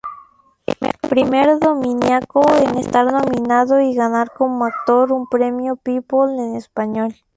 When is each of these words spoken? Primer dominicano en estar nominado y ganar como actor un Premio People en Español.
Primer 1.11 1.59
dominicano 1.59 2.41
en 2.59 2.75
estar 2.79 3.05
nominado 3.13 3.79
y 3.81 3.93
ganar 3.93 4.31
como 4.35 4.65
actor 4.65 5.11
un 5.11 5.27
Premio 5.29 5.75
People 5.75 6.39
en 6.43 6.55
Español. 6.55 7.13